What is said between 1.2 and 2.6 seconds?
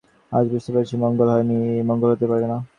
হয় নি এবং মঙ্গল হতে পারে না।